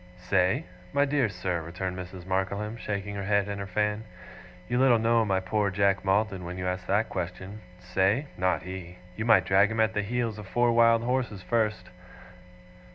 [0.17, 0.63] 'Say?
[0.93, 2.25] My dear sir,' returned Mrs.
[2.25, 4.03] Markleham, shaking her head and her fan,
[4.67, 7.61] 'you little know my poor Jack Maldon when you ask that question.
[7.77, 8.25] Say?
[8.35, 8.97] Not he.
[9.15, 11.91] You might drag him at the heels of four wild horses first.